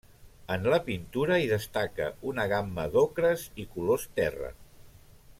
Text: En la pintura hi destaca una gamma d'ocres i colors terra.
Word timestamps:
En 0.53 0.63
la 0.73 0.77
pintura 0.87 1.35
hi 1.41 1.45
destaca 1.51 2.07
una 2.31 2.45
gamma 2.53 2.85
d'ocres 2.95 3.43
i 3.65 3.69
colors 3.75 4.07
terra. 4.21 4.51